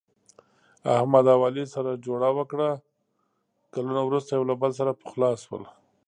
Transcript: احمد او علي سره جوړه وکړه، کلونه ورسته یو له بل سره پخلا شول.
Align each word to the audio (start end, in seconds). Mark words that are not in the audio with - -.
احمد 0.97 1.25
او 1.33 1.39
علي 1.47 1.65
سره 1.75 2.01
جوړه 2.05 2.29
وکړه، 2.37 2.69
کلونه 3.73 4.01
ورسته 4.05 4.31
یو 4.33 4.43
له 4.49 4.55
بل 4.61 4.71
سره 4.79 4.91
پخلا 5.01 5.29
شول. 5.43 5.63